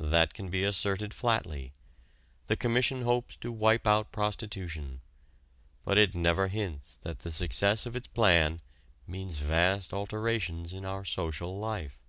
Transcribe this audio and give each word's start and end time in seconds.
That 0.00 0.34
can 0.34 0.48
be 0.50 0.64
asserted 0.64 1.14
flatly. 1.14 1.72
The 2.48 2.56
Commission 2.56 3.02
hopes 3.02 3.36
to 3.36 3.52
wipe 3.52 3.86
out 3.86 4.10
prostitution. 4.10 5.00
But 5.84 5.96
it 5.96 6.12
never 6.12 6.48
hints 6.48 6.98
that 7.04 7.20
the 7.20 7.30
success 7.30 7.86
of 7.86 7.94
its 7.94 8.08
plan 8.08 8.62
means 9.06 9.38
vast 9.38 9.92
alterations 9.94 10.72
in 10.72 10.84
our 10.84 11.04
social 11.04 11.56
life. 11.56 12.00